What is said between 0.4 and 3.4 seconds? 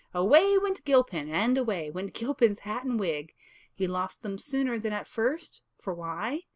went Gilpin, and away Went Gilpin's hat and wig: